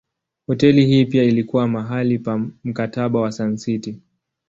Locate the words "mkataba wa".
2.63-3.31